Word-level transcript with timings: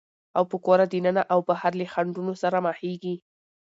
او 0.37 0.43
په 0.51 0.57
کوره 0.65 0.85
دننه 0.93 1.23
او 1.33 1.39
بهر 1.49 1.71
له 1.79 1.85
خنډونو 1.93 2.33
سره 2.43 2.57
مخېږي، 2.65 3.15